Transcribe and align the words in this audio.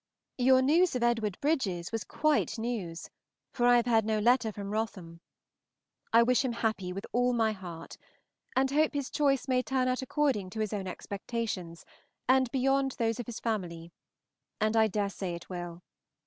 Your 0.39 0.63
news 0.63 0.95
of 0.95 1.03
Edward 1.03 1.39
Bridges 1.41 1.91
was 1.91 2.03
quite 2.03 2.57
news, 2.57 3.07
for 3.53 3.67
I 3.67 3.75
have 3.75 3.85
had 3.85 4.03
no 4.03 4.17
letter 4.17 4.51
from 4.51 4.71
Wrotham. 4.71 5.21
I 6.11 6.23
wish 6.23 6.43
him 6.43 6.53
happy 6.53 6.91
with 6.91 7.05
all 7.11 7.33
my 7.33 7.51
heart, 7.51 7.97
and 8.55 8.71
hope 8.71 8.95
his 8.95 9.11
choice 9.11 9.47
may 9.47 9.61
turn 9.61 9.87
out 9.87 10.01
according 10.01 10.49
to 10.49 10.59
his 10.59 10.73
own 10.73 10.87
expectations, 10.87 11.85
and 12.27 12.49
beyond 12.51 12.93
those 12.93 13.19
of 13.19 13.27
his 13.27 13.39
family; 13.39 13.91
and 14.59 14.75
I 14.75 14.87
dare 14.87 15.07
say 15.11 15.35
it 15.35 15.51
will. 15.51 15.83